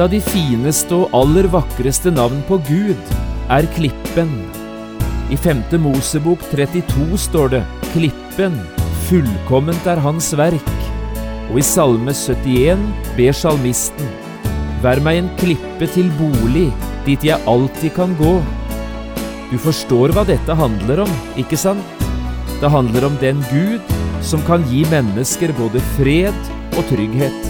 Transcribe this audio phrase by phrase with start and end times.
[0.00, 3.10] Et av de fineste og aller vakreste navn på Gud
[3.52, 4.30] er Klippen.
[5.28, 5.60] I 5.
[5.84, 7.60] Mosebok 32 står det
[7.90, 8.56] Klippen,
[9.10, 10.72] fullkomment er hans verk.
[11.50, 12.80] Og i Salme 71
[13.18, 14.08] ber salmisten
[14.80, 16.70] Vær meg en klippe til bolig,
[17.04, 18.38] dit jeg alltid kan gå.
[19.52, 22.08] Du forstår hva dette handler om, ikke sant?
[22.64, 27.49] Det handler om den Gud som kan gi mennesker både fred og trygghet.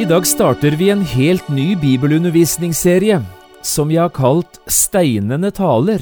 [0.00, 3.18] I dag starter vi en helt ny bibelundervisningsserie
[3.62, 6.00] som vi har kalt Steinene taler.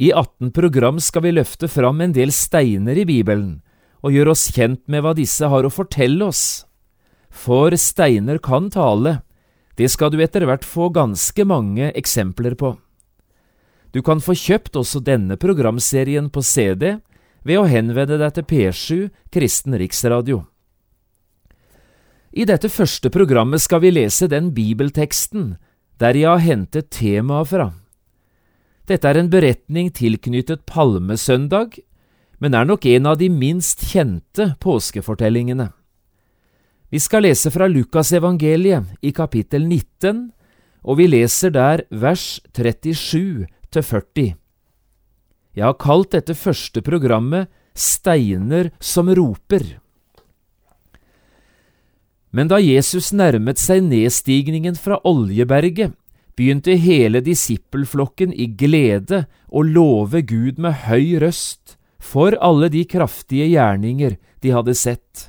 [0.00, 3.58] I 18 program skal vi løfte fram en del steiner i Bibelen
[4.00, 6.64] og gjøre oss kjent med hva disse har å fortelle oss.
[7.28, 9.18] For steiner kan tale,
[9.76, 12.72] det skal du etter hvert få ganske mange eksempler på.
[13.92, 16.94] Du kan få kjøpt også denne programserien på CD
[17.44, 20.46] ved å henvende deg til P7 Kristen Riksradio.
[22.34, 25.52] I dette første programmet skal vi lese den bibelteksten
[26.02, 27.68] der jeg har hentet temaet fra.
[28.90, 31.78] Dette er en beretning tilknyttet Palmesøndag,
[32.42, 35.68] men er nok en av de minst kjente påskefortellingene.
[36.90, 40.26] Vi skal lese fra Lukasevangeliet i kapittel 19,
[40.84, 44.34] og vi leser der vers 37 til 40.
[45.54, 47.46] Jeg har kalt dette første programmet
[47.78, 49.83] Steiner som roper.
[52.34, 55.94] Men da Jesus nærmet seg nedstigningen fra Oljeberget,
[56.34, 59.24] begynte hele disippelflokken i glede
[59.54, 65.28] å love Gud med høy røst for alle de kraftige gjerninger de hadde sett.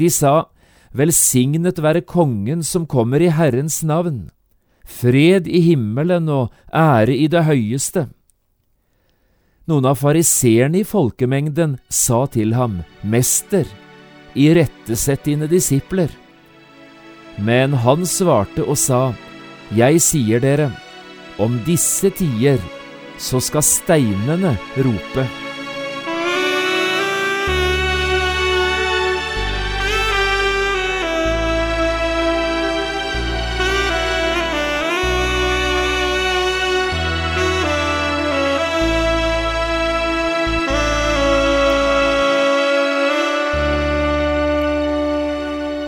[0.00, 0.48] De sa,
[0.96, 4.30] Velsignet være Kongen som kommer i Herrens navn,
[4.82, 8.08] fred i himmelen og ære i det høyeste.
[9.70, 13.68] Noen av fariseerne i folkemengden sa til ham, Mester,
[14.34, 16.10] irettesett dine disipler.
[17.40, 19.12] Men han svarte og sa,
[19.76, 20.70] Jeg sier dere,
[21.40, 22.60] om disse tider,
[23.20, 25.24] så skal steinene rope.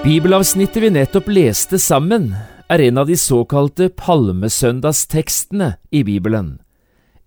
[0.02, 2.32] Bibelavsnittet vi nettopp leste sammen,
[2.66, 6.56] er en av de såkalte palmesøndagstekstene i Bibelen.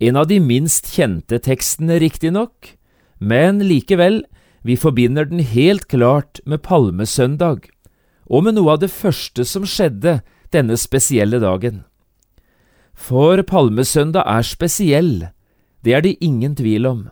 [0.03, 2.73] En av de minst kjente tekstene, riktignok,
[3.15, 4.25] men likevel,
[4.67, 7.63] vi forbinder den helt klart med palmesøndag,
[8.27, 10.17] og med noe av det første som skjedde
[10.51, 11.85] denne spesielle dagen.
[12.91, 15.13] For palmesøndag er spesiell,
[15.79, 17.03] det er det ingen tvil om.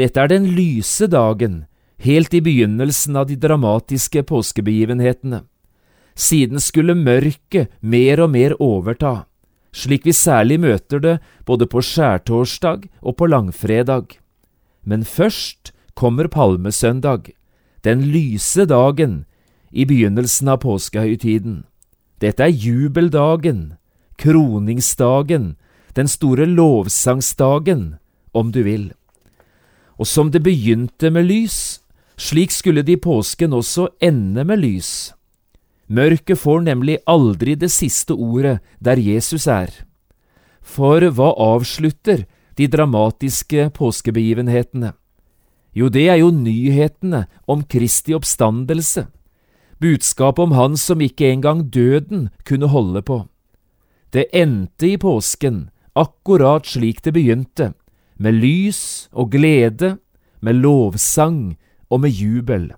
[0.00, 1.66] Dette er den lyse dagen,
[1.98, 5.42] helt i begynnelsen av de dramatiske påskebegivenhetene.
[6.16, 9.26] Siden skulle mørket mer og mer overta,
[9.76, 14.16] slik vi særlig møter det både på skjærtorsdag og på langfredag.
[14.84, 17.32] Men først kommer palmesøndag,
[17.84, 19.24] den lyse dagen
[19.70, 21.64] i begynnelsen av påskehøytiden.
[22.20, 23.76] Dette er jubeldagen,
[24.16, 25.56] kroningsdagen,
[25.96, 27.96] den store lovsangsdagen,
[28.32, 28.92] om du vil.
[30.00, 31.80] Og som det begynte med lys,
[32.16, 35.12] slik skulle det i påsken også ende med lys.
[35.86, 39.70] Mørket får nemlig aldri det siste ordet der Jesus er.
[40.60, 42.24] For hva avslutter
[42.58, 44.92] de dramatiske påskebegivenhetene?
[45.76, 49.06] Jo, det er jo nyhetene om Kristi oppstandelse,
[49.78, 53.26] budskapet om Han som ikke engang døden kunne holde på.
[54.10, 57.74] Det endte i påsken, akkurat slik det begynte,
[58.16, 59.98] med lys og glede,
[60.40, 61.58] med lovsang
[61.90, 62.72] og med jubel.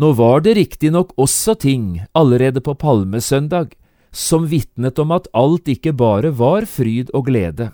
[0.00, 3.74] Nå var det riktignok også ting allerede på palmesøndag
[4.12, 7.70] som vitnet om at alt ikke bare var fryd og glede.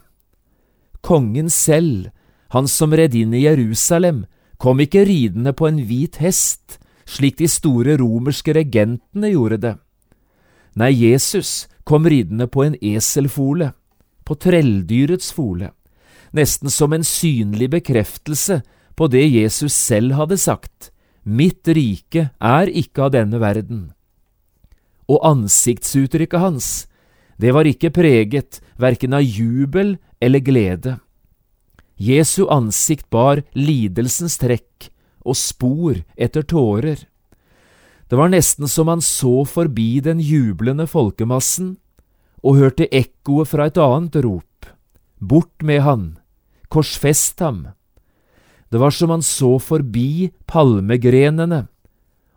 [1.03, 2.11] Kongen selv,
[2.51, 4.25] han som red inn i Jerusalem
[4.59, 9.75] kom ikke ridende på en hvit hest, slik de store romerske regentene gjorde det.
[10.79, 13.73] Nei, Jesus kom ridende på en eselfole,
[14.27, 15.73] på trelldyrets fole,
[16.37, 18.61] nesten som en synlig bekreftelse
[18.99, 20.91] på det Jesus selv hadde sagt,
[21.23, 23.91] Mitt rike er ikke av denne verden.
[25.09, 26.69] Og ansiktsuttrykket hans,
[27.39, 30.97] det var ikke preget verken av jubel eller glede.
[31.99, 34.89] Jesu ansikt bar lidelsens trekk
[35.27, 37.05] og spor etter tårer.
[38.09, 41.77] Det var nesten som han så forbi den jublende folkemassen
[42.41, 44.71] og hørte ekkoet fra et annet rop.
[45.19, 46.05] Bort med han,
[46.73, 47.67] korsfest ham.
[48.69, 51.67] Det var som han så forbi palmegrenene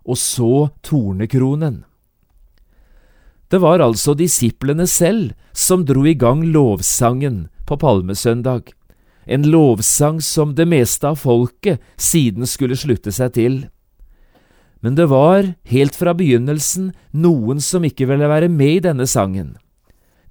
[0.01, 1.83] og så tornekronen.
[3.51, 8.71] Det var altså disiplene selv som dro i gang lovsangen på palmesøndag,
[9.25, 13.57] en lovsang som det meste av folket siden skulle slutte seg til.
[14.81, 19.57] Men det var, helt fra begynnelsen, noen som ikke ville være med i denne sangen.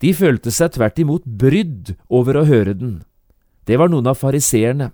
[0.01, 3.03] De følte seg tvert imot brydd over å høre den.
[3.69, 4.91] Det var noen av fariseerne.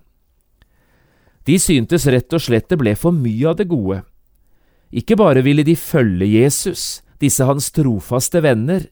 [1.47, 4.01] De syntes rett og slett det ble for mye av det gode.
[4.91, 8.87] Ikke bare ville de følge Jesus, disse hans trofaste venner,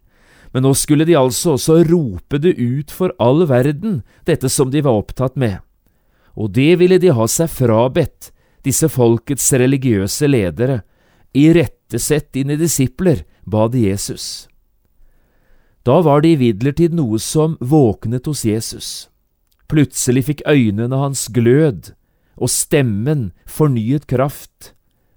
[0.56, 4.84] men nå skulle de altså også rope det ut for all verden, dette som de
[4.86, 5.60] var opptatt med.
[6.36, 8.32] Og det ville de ha seg frabedt,
[8.64, 10.82] disse folkets religiøse ledere,
[11.36, 14.48] irettesett dine disipler, ba de Jesus.
[15.86, 18.88] Da var det imidlertid noe som våknet hos Jesus.
[19.70, 21.92] Plutselig fikk øynene hans glød,
[22.36, 24.74] og stemmen fornyet kraft.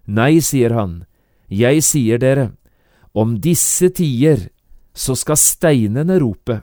[0.07, 1.03] Nei, sier han,
[1.49, 2.51] jeg sier dere,
[3.13, 4.49] om disse tider
[4.99, 6.61] så skal steinene rope.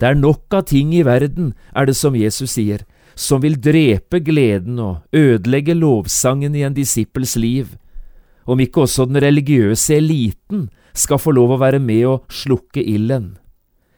[0.00, 4.22] Det er nok av ting i verden, er det som Jesus sier, som vil drepe
[4.24, 7.74] gleden og ødelegge lovsangen i en disippels liv,
[8.48, 13.34] om ikke også den religiøse eliten skal få lov å være med og slukke ilden.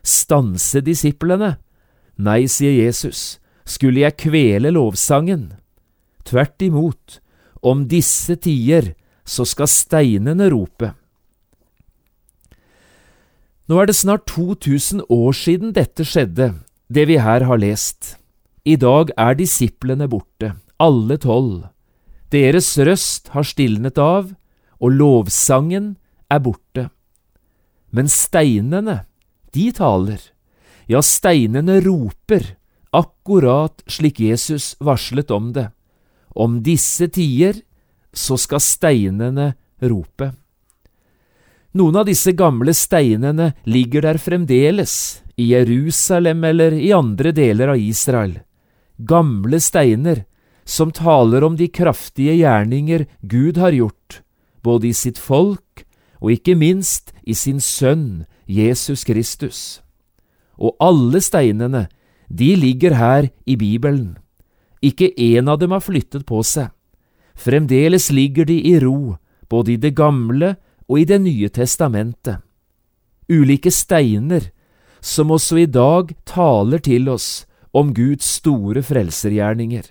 [0.03, 1.55] Stanse disiplene?
[2.19, 5.53] Nei, sier Jesus, skulle jeg kvele lovsangen?
[6.25, 7.21] Tvert imot,
[7.63, 8.93] om disse tider
[9.25, 10.93] så skal steinene rope.
[13.71, 16.51] Nå er det snart 2000 år siden dette skjedde,
[16.93, 18.17] det vi her har lest.
[18.67, 21.71] I dag er disiplene borte, alle tolv.
[22.35, 24.33] Deres røst har stilnet av,
[24.83, 25.95] og lovsangen
[26.31, 26.89] er borte.
[27.93, 29.03] Men steinene,
[29.55, 30.21] de taler.
[30.91, 32.57] Ja, steinene roper,
[32.93, 35.71] akkurat slik Jesus varslet om det.
[36.37, 37.59] Om disse tider,
[38.13, 40.33] så skal steinene rope.
[41.73, 47.81] Noen av disse gamle steinene ligger der fremdeles, i Jerusalem eller i andre deler av
[47.81, 48.35] Israel.
[49.01, 50.27] Gamle steiner
[50.69, 54.21] som taler om de kraftige gjerninger Gud har gjort,
[54.61, 55.87] både i sitt folk
[56.21, 59.81] og ikke minst i sin Sønn Jesus Kristus.
[60.61, 61.89] Og alle steinene,
[62.33, 64.17] de ligger her i Bibelen.
[64.81, 66.71] Ikke én av dem har flyttet på seg.
[67.37, 70.57] Fremdeles ligger de i ro, både i det gamle
[70.89, 72.41] og i Det nye testamentet.
[73.29, 74.51] Ulike steiner
[75.01, 79.85] som også i dag taler til oss om Guds store frelsergjerninger.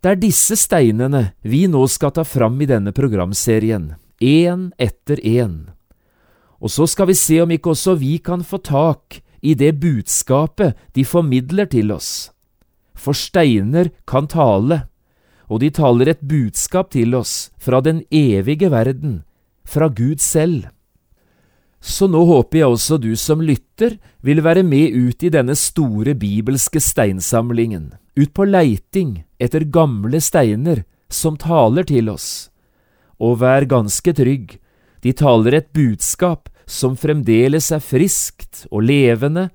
[0.00, 5.68] Det er disse steinene vi nå skal ta fram i denne programserien, én etter én.
[6.60, 10.76] Og så skal vi se om ikke også vi kan få tak i det budskapet
[10.94, 12.30] de formidler til oss.
[12.94, 14.84] For steiner kan tale,
[15.48, 19.22] og de taler et budskap til oss fra den evige verden,
[19.64, 20.68] fra Gud selv.
[21.80, 26.12] Så nå håper jeg også du som lytter vil være med ut i denne store
[26.14, 32.50] bibelske steinsamlingen, ut på leiting etter gamle steiner som taler til oss.
[33.16, 34.58] Og vær ganske trygg,
[35.00, 39.48] de taler et budskap som fremdeles er friskt og levende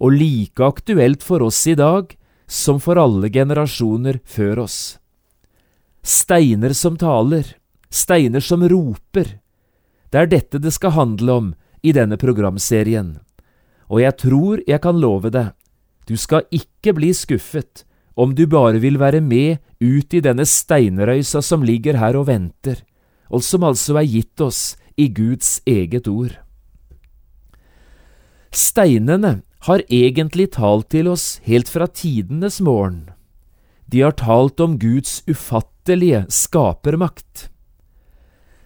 [0.00, 2.14] og like aktuelt for oss i dag
[2.48, 4.78] som for alle generasjoner før oss.
[6.02, 7.44] Steiner som taler,
[7.92, 9.38] steiner som roper.
[10.10, 11.52] Det er dette det skal handle om
[11.82, 13.18] i denne programserien.
[13.92, 15.52] Og jeg tror jeg kan love deg,
[16.08, 17.84] du skal ikke bli skuffet
[18.18, 22.82] om du bare vil være med ut i denne steinrøysa som ligger her og venter,
[23.32, 26.41] og som altså er gitt oss i Guds eget ord.
[28.52, 33.10] Steinene har egentlig talt til oss helt fra tidenes morgen.
[33.86, 37.48] De har talt om Guds ufattelige skapermakt.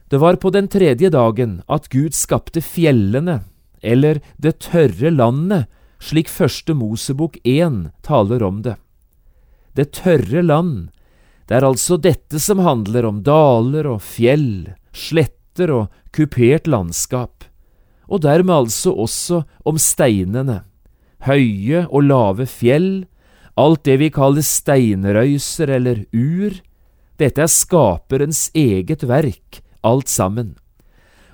[0.09, 3.41] Det var på den tredje dagen at Gud skapte fjellene,
[3.83, 5.67] eller det tørre landet,
[5.99, 8.77] slik første Mosebok 1 taler om det.
[9.75, 10.89] det tørre land.
[11.47, 17.45] Det er altså dette som handler om daler og fjell, sletter og kupert landskap,
[18.07, 20.63] og dermed altså også om steinene,
[21.27, 23.07] høye og lave fjell,
[23.57, 26.61] alt det vi kaller steinrøyser eller ur,
[27.17, 30.55] dette er skaperens eget verk, alt sammen.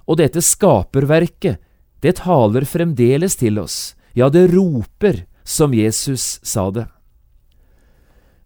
[0.07, 1.59] Og dette skaperverket,
[2.02, 6.87] det taler fremdeles til oss, ja, det roper, som Jesus sa det.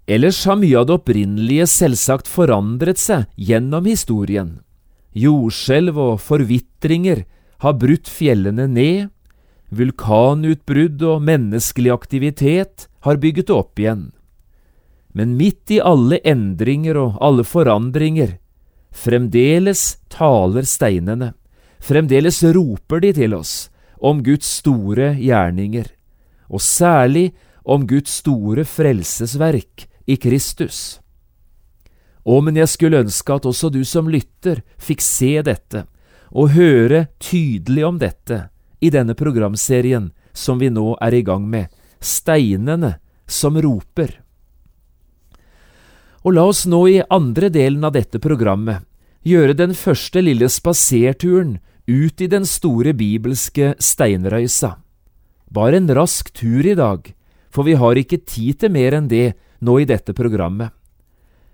[0.07, 4.61] Ellers har mye av det opprinnelige selvsagt forandret seg gjennom historien.
[5.17, 7.25] Jordskjelv og forvitringer
[7.63, 9.09] har brutt fjellene ned,
[9.75, 14.11] vulkanutbrudd og menneskelig aktivitet har bygget opp igjen.
[15.17, 18.37] Men midt i alle endringer og alle forandringer,
[18.93, 21.33] fremdeles taler steinene,
[21.81, 23.55] fremdeles roper de til oss
[23.97, 25.89] om Guds store gjerninger,
[26.53, 27.31] og særlig
[27.65, 31.01] om Guds store frelsesverk i Kristus.
[32.27, 35.87] Å, men jeg skulle ønske at også du som lytter fikk se dette
[36.31, 38.47] og høre tydelig om dette
[38.81, 41.67] i denne programserien som vi nå er i gang med,
[42.01, 44.11] Steinene som roper.
[46.27, 48.85] Og la oss nå i andre delen av dette programmet
[49.27, 51.57] gjøre den første lille spaserturen
[51.87, 54.77] ut i den store bibelske steinrøysa.
[55.51, 57.13] Bare en rask tur i dag,
[57.51, 60.75] for vi har ikke tid til mer enn det nå i dette programmet.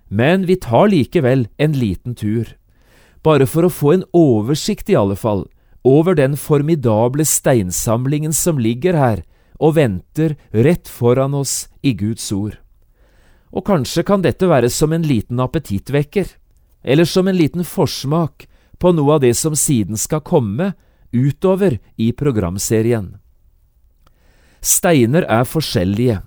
[0.08, 2.48] Men vi tar likevel en liten tur,
[3.22, 5.46] bare for å få en oversikt i alle fall,
[5.82, 9.22] over den formidable steinsamlingen som ligger her
[9.62, 12.58] og venter rett foran oss i Guds ord.
[13.52, 16.26] Og kanskje kan dette være som en liten appetittvekker,
[16.82, 18.46] eller som en liten forsmak
[18.78, 20.72] på noe av det som siden skal komme
[21.12, 23.18] utover i programserien.
[24.62, 26.22] Steiner er forskjellige.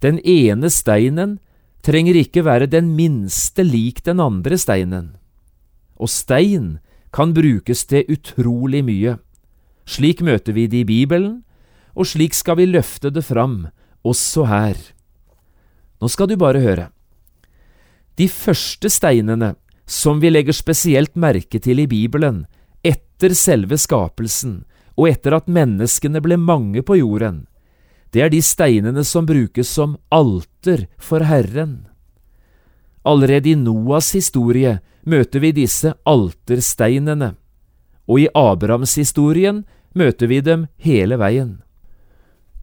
[0.00, 1.38] Den ene steinen
[1.84, 5.14] trenger ikke være den minste lik den andre steinen.
[5.98, 6.78] Og stein
[7.12, 9.16] kan brukes til utrolig mye.
[9.88, 11.42] Slik møter vi det i Bibelen,
[11.98, 13.66] og slik skal vi løfte det fram,
[14.06, 14.78] også her.
[15.98, 16.88] Nå skal du bare høre.
[18.18, 19.54] De første steinene
[19.88, 22.44] som vi legger spesielt merke til i Bibelen,
[22.84, 24.62] etter selve skapelsen
[24.98, 27.46] og etter at menneskene ble mange på jorden,
[28.12, 31.86] det er de steinene som brukes som alter for Herren.
[33.04, 34.78] Allerede i Noas historie
[35.08, 37.34] møter vi disse altersteinene,
[38.08, 39.64] og i Abrahamshistorien
[39.98, 41.58] møter vi dem hele veien.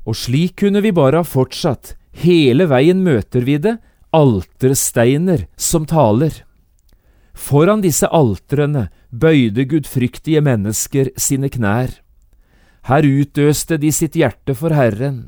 [0.06, 3.78] Og slik kunne vi bare ha fortsatt, hele veien møter vi det,
[4.16, 6.44] altersteiner som taler.
[7.36, 11.92] Foran disse altrene bøyde gudfryktige mennesker sine knær.
[12.86, 15.28] Her utøste de sitt hjerte for Herren,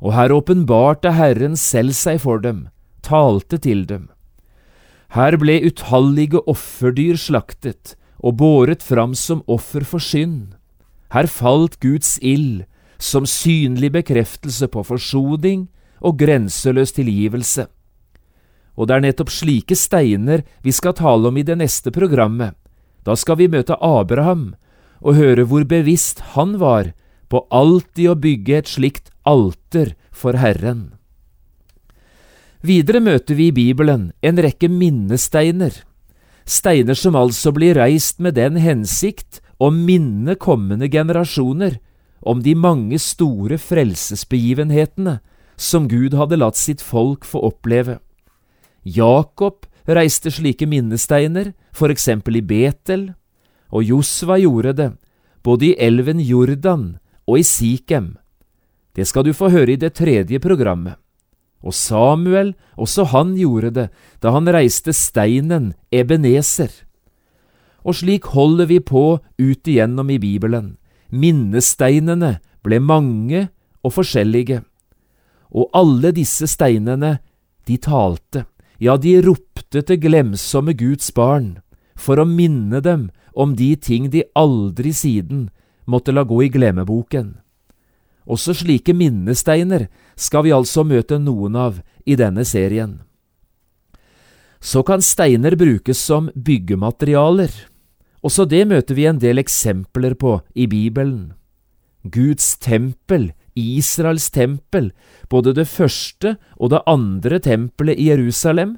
[0.00, 2.68] og her åpenbarte Herren selv seg for dem,
[3.02, 4.08] talte til dem.
[5.10, 10.54] Her ble utallige offerdyr slaktet og båret fram som offer for synd.
[11.10, 12.62] Her falt Guds ild
[13.00, 15.66] som synlig bekreftelse på forsoning
[15.98, 17.66] og grenseløs tilgivelse.
[18.78, 22.54] Og det er nettopp slike steiner vi skal tale om i det neste programmet.
[23.02, 24.52] Da skal vi møte Abraham
[25.00, 26.92] og høre hvor bevisst han var
[27.32, 30.99] på alltid å bygge et slikt alter for Herren.
[32.60, 35.72] Videre møter vi i Bibelen en rekke minnesteiner,
[36.44, 41.78] steiner som altså blir reist med den hensikt å minne kommende generasjoner
[42.20, 45.18] om de mange store frelsesbegivenhetene
[45.56, 47.96] som Gud hadde latt sitt folk få oppleve.
[48.84, 53.14] Jakob reiste slike minnesteiner, for eksempel i Betel,
[53.72, 54.90] og Josva gjorde det,
[55.40, 58.18] både i elven Jordan og i Sikhem.
[58.92, 61.00] Det skal du få høre i det tredje programmet.
[61.60, 63.88] Og Samuel, også han gjorde det
[64.22, 66.70] da han reiste steinen Ebeneser.
[67.84, 70.76] Og slik holder vi på ut igjennom i Bibelen.
[71.10, 73.48] Minnesteinene ble mange
[73.84, 74.60] og forskjellige.
[75.50, 77.18] Og alle disse steinene,
[77.66, 78.44] de talte,
[78.80, 81.58] ja, de ropte til glemsomme Guds barn,
[81.96, 85.48] for å minne dem om de ting de aldri siden
[85.90, 87.34] måtte la gå i glemmeboken.
[88.28, 93.00] Også slike minnesteiner skal vi altså møte noen av i denne serien.
[94.60, 97.50] Så kan steiner brukes som byggematerialer.
[98.20, 101.32] Også det møter vi en del eksempler på i Bibelen.
[102.04, 104.90] Guds tempel, Israels tempel,
[105.28, 108.76] både det første og det andre tempelet i Jerusalem,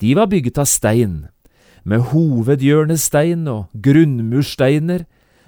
[0.00, 1.26] de var bygget av stein,
[1.84, 5.06] med hovedhjørnestein og grunnmursteiner,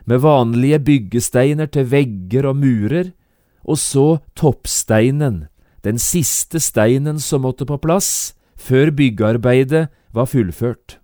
[0.08, 3.12] med vanlige byggesteiner til vegger og murer,
[3.68, 4.06] og så
[4.38, 5.46] toppsteinen,
[5.84, 10.98] den siste steinen som måtte på plass før byggearbeidet var fullført.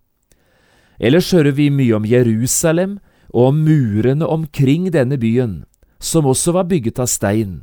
[0.99, 2.99] Ellers hører vi mye om Jerusalem
[3.35, 5.65] og om murene omkring denne byen,
[5.99, 7.63] som også var bygget av stein.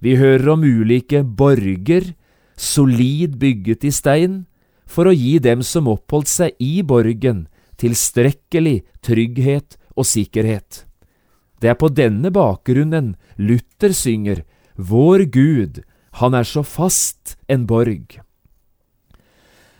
[0.00, 2.14] Vi hører om ulike borger,
[2.56, 4.44] solid bygget i stein,
[4.86, 7.46] for å gi dem som oppholdt seg i borgen,
[7.80, 10.84] tilstrekkelig trygghet og sikkerhet.
[11.64, 14.42] Det er på denne bakgrunnen Luther synger
[14.76, 15.78] Vår Gud,
[16.20, 18.18] han er så fast en borg.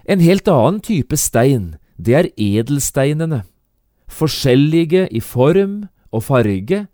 [0.09, 3.43] En helt annen type stein, det er edelsteinene.
[4.09, 6.87] Forskjellige i form og farge,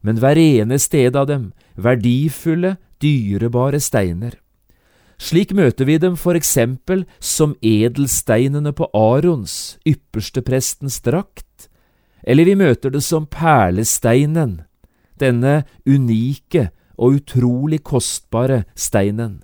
[0.00, 1.44] men hver eneste en av dem
[1.76, 4.32] verdifulle, dyrebare steiner.
[5.20, 11.47] Slik møter vi dem for eksempel som edelsteinene på Arons, yppersteprestens drakt,
[12.26, 14.62] eller vi møter det som perlesteinen,
[15.18, 19.42] denne unike og utrolig kostbare steinen.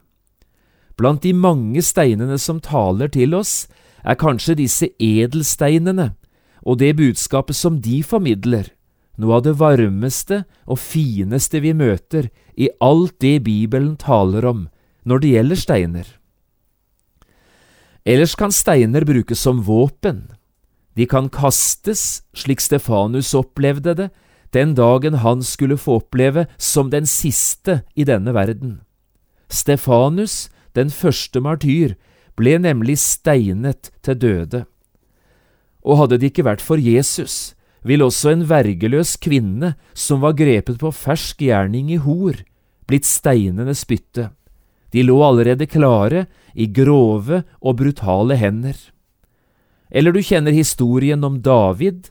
[0.99, 3.67] Blant de mange steinene som taler til oss,
[4.05, 6.13] er kanskje disse edelsteinene
[6.63, 8.69] og det budskapet som de formidler,
[9.19, 14.67] noe av det varmeste og fineste vi møter i alt det Bibelen taler om
[15.05, 16.07] når det gjelder steiner.
[18.05, 20.29] Ellers kan steiner brukes som våpen.
[20.95, 24.09] De kan kastes, slik Stefanus opplevde det,
[24.55, 28.79] den dagen han skulle få oppleve som den siste i denne verden.
[29.51, 31.97] Stefanus, den første martyr,
[32.39, 34.63] ble nemlig steinet til døde.
[35.83, 40.79] Og hadde det ikke vært for Jesus, ville også en vergeløs kvinne som var grepet
[40.81, 42.39] på fersk gjerning i hor,
[42.87, 44.31] blitt steinende spytte.
[44.95, 48.77] De lå allerede klare i grove og brutale hender.
[49.95, 52.09] Eller du kjenner historien om David,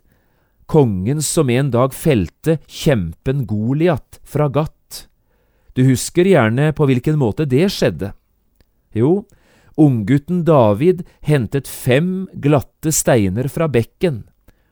[0.71, 5.09] kongen som en dag felte kjempen Goliat fra Gat.
[5.75, 8.13] Du husker gjerne på hvilken måte det skjedde.
[8.95, 9.25] Jo,
[9.75, 14.23] unggutten David hentet fem glatte steiner fra bekken,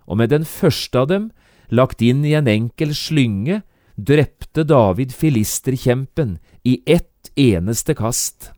[0.08, 1.30] og med den første av dem,
[1.68, 3.62] lagt inn i en enkel slynge,
[3.98, 8.54] drepte David filisterkjempen i ett eneste kast.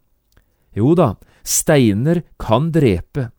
[0.78, 3.32] Jo da, steiner kan drepe,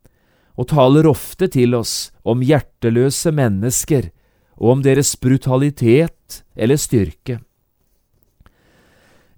[0.55, 4.11] og taler ofte til oss om hjerteløse mennesker
[4.61, 7.41] og om deres brutalitet eller styrke.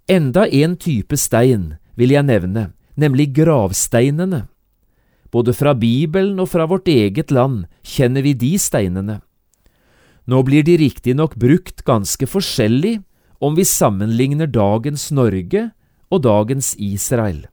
[0.07, 4.45] Enda en type stein vil jeg nevne, nemlig gravsteinene.
[5.33, 9.19] Både fra Bibelen og fra vårt eget land kjenner vi de steinene.
[10.27, 13.01] Nå blir de riktignok brukt ganske forskjellig
[13.43, 15.71] om vi sammenligner dagens Norge
[16.11, 17.45] og dagens Israel.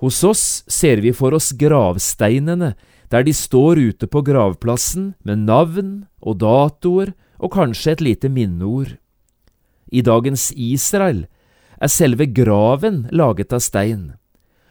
[0.00, 2.72] Hos oss ser vi for oss gravsteinene
[3.12, 5.90] der de står ute på gravplassen med navn
[6.22, 8.94] og datoer og kanskje et lite minneord.
[9.92, 11.26] I dagens Israel
[11.80, 14.12] er selve graven laget av stein,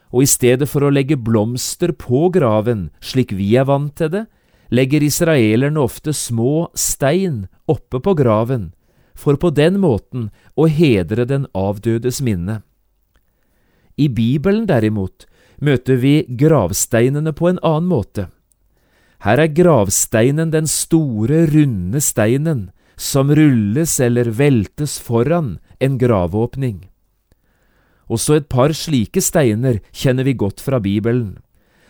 [0.09, 4.25] og i stedet for å legge blomster på graven slik vi er vant til det,
[4.73, 8.71] legger israelerne ofte små stein oppe på graven,
[9.13, 12.61] for på den måten å hedre den avdødes minne.
[13.99, 15.25] I Bibelen derimot
[15.59, 18.29] møter vi gravsteinene på en annen måte.
[19.25, 26.85] Her er gravsteinen den store, runde steinen som rulles eller veltes foran en gravåpning.
[28.07, 31.37] Også et par slike steiner kjenner vi godt fra Bibelen,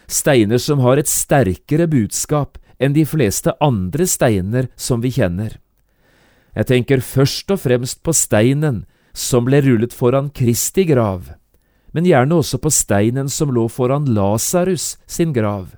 [0.10, 5.60] steiner som har et sterkere budskap enn de fleste andre steiner som vi kjenner.
[6.58, 11.30] Jeg tenker først og fremst på steinen som ble rullet foran Kristi grav
[11.94, 15.74] men gjerne også på steinen som lå foran Lasarus sin grav.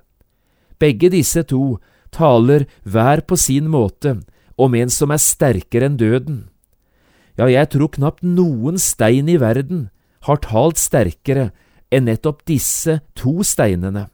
[0.80, 1.78] Begge disse to
[2.12, 4.18] taler hver på sin måte
[4.60, 6.40] om en som er sterkere enn døden.
[7.38, 9.88] Ja, jeg tror knapt noen stein i verden
[10.28, 11.50] har talt sterkere
[11.92, 14.08] enn nettopp disse to steinene.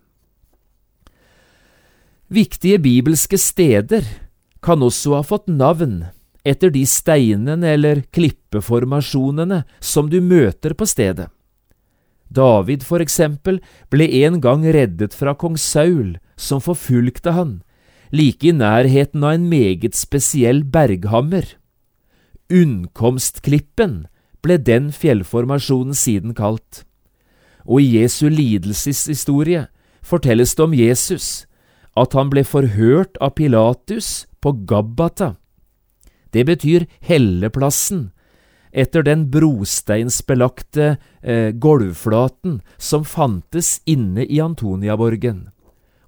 [2.28, 4.04] Viktige bibelske steder
[4.62, 6.02] kan også ha fått navn
[6.48, 11.28] etter de steinene eller klippeformasjonene som du møter på stedet.
[12.28, 13.60] David, for eksempel,
[13.90, 17.62] ble en gang reddet fra kong Saul, som forfulgte han,
[18.12, 21.56] like i nærheten av en meget spesiell berghammer.
[22.52, 24.06] Unnkomstklippen
[24.44, 26.84] ble den fjellformasjonen siden kalt.
[27.68, 29.66] Og i Jesu lidelseshistorie
[30.00, 31.44] fortelles det om Jesus,
[31.96, 35.34] at han ble forhørt av Pilatus på Gabbata.
[36.32, 38.10] Det betyr helleplassen,
[38.72, 45.48] etter den brosteinsbelagte eh, gulvflaten som fantes inne i Antoniaborgen.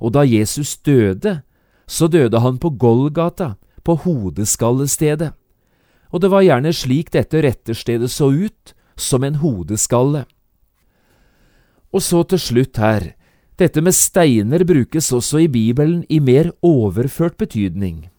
[0.01, 1.41] Og da Jesus døde,
[1.87, 5.33] så døde han på Golgata, på hodeskallestedet.
[6.11, 10.27] Og det var gjerne slik dette retterstedet så ut, som en hodeskalle.
[11.91, 13.13] Og så til slutt her,
[13.59, 18.10] dette med steiner brukes også i Bibelen i mer overført betydning.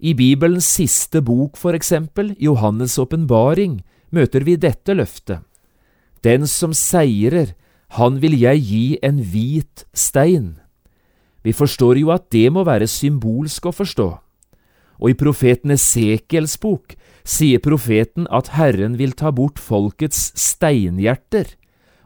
[0.00, 5.44] I Bibelens siste bok, for eksempel, Johannes' åpenbaring, møter vi dette løftet.
[6.24, 7.52] Den som seirer,
[8.00, 10.56] han vil jeg gi en hvit stein.
[11.44, 14.08] Vi forstår jo at det må være symbolsk å forstå.
[15.00, 21.56] Og i profeten Esekiels bok sier profeten at Herren vil ta bort folkets steinhjerter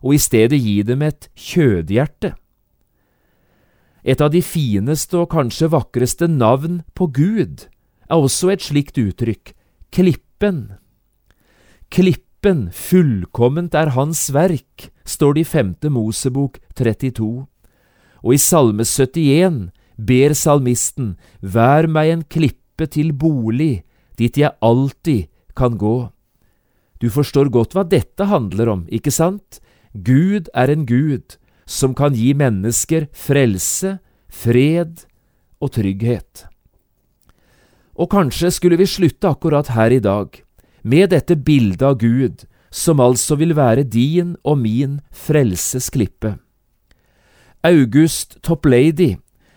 [0.05, 2.35] og i stedet gi dem et kjødhjerte.
[4.05, 7.65] Et av de fineste og kanskje vakreste navn på Gud
[8.11, 9.55] er også et slikt uttrykk,
[9.95, 10.75] Klippen.
[11.95, 17.47] Klippen, fullkomment er Hans verk, står det i femte Mosebok 32.
[18.25, 23.85] Og i Salme 71 ber salmisten, Vær meg en klippe til bolig,
[24.19, 26.11] dit jeg alltid kan gå.
[26.99, 29.61] Du forstår godt hva dette handler om, ikke sant?
[29.95, 31.37] Gud er en Gud
[31.67, 35.05] som kan gi mennesker frelse, fred
[35.63, 36.49] og trygghet.
[37.95, 40.31] Og kanskje skulle vi slutte akkurat her i dag,
[40.83, 46.35] med dette bildet av Gud, som altså vil være din og min frelses klippe.
[47.65, 49.15] August Toplady,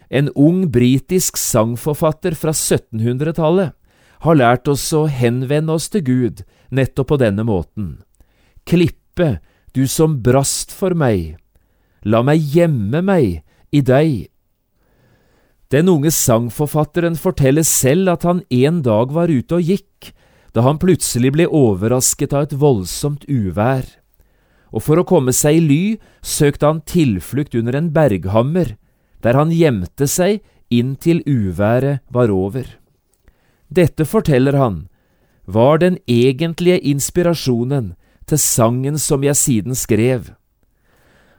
[0.10, 3.74] en ung britisk sangforfatter fra 1700-tallet,
[4.24, 7.98] har lært oss å henvende oss til Gud nettopp på denne måten.
[8.68, 9.38] Klippe,
[9.74, 11.36] du som brast for meg,
[12.06, 14.30] la meg gjemme meg i deg.
[15.74, 20.14] Den unge sangforfatteren forteller selv at han en dag var ute og gikk,
[20.56, 23.84] da han plutselig ble overrasket av et voldsomt uvær.
[24.72, 25.82] Og for å komme seg i ly
[26.24, 28.76] søkte han tilflukt under en berghammer,
[29.24, 30.40] der han gjemte seg
[30.72, 32.68] inntil uværet var over.
[33.68, 34.88] Dette, forteller han,
[35.44, 37.94] var den egentlige inspirasjonen
[38.28, 40.32] til sangen som jeg siden skrev.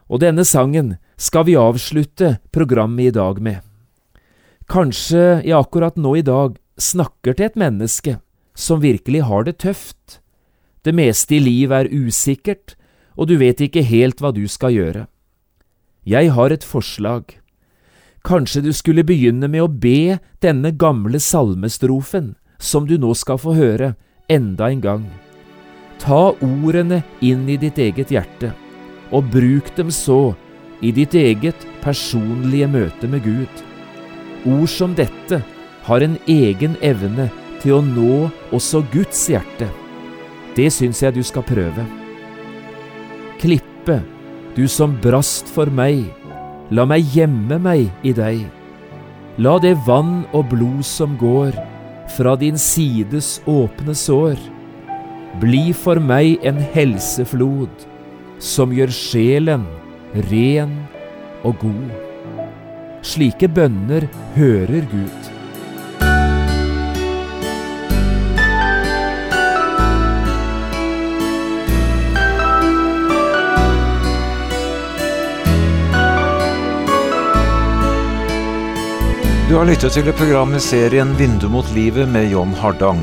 [0.09, 3.67] Og denne sangen skal vi avslutte programmet i dag med.
[4.68, 8.18] Kanskje jeg akkurat nå i dag snakker til et menneske
[8.52, 10.18] som virkelig har det tøft.
[10.85, 12.74] Det meste i livet er usikkert,
[13.16, 15.07] og du vet ikke helt hva du skal gjøre.
[16.04, 17.38] Jeg har et forslag.
[18.28, 23.54] Kanskje du skulle begynne med å be denne gamle salmestrofen, som du nå skal få
[23.57, 23.94] høre,
[24.28, 25.07] enda en gang.
[26.02, 28.52] Ta ordene inn i ditt eget hjerte,
[29.16, 30.35] og bruk dem så
[30.85, 33.67] i ditt eget personlige møte med Gud.
[34.46, 35.40] Ord som dette
[35.88, 37.29] har en egen evne
[37.62, 39.68] til å nå også Guds hjerte.
[40.57, 41.87] Det syns jeg du skal prøve.
[43.38, 44.01] Klippe,
[44.57, 46.07] du som brast for meg,
[46.74, 48.44] la meg gjemme meg i deg.
[49.38, 51.55] La det vann og blod som går
[52.16, 54.38] fra din sides åpne sår,
[55.38, 57.87] bli for meg en helseflod
[58.42, 59.66] som gjør sjelen
[60.33, 60.74] ren
[61.46, 62.08] og god.
[63.09, 65.29] Slike bønner hører Gud.
[79.49, 83.01] Du har lyttet til et program i serien Vindu mot livet med John Hardang.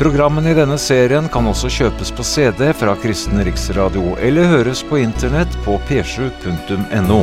[0.00, 4.98] Programmene i denne serien kan også kjøpes på CD fra Kristen Riksradio, eller høres på
[5.04, 7.22] internett på p7.no.